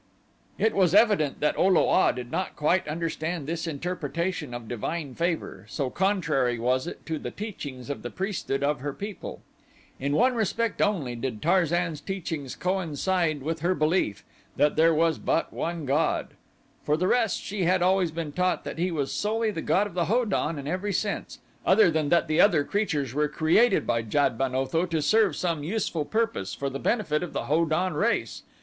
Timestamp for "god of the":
19.61-20.05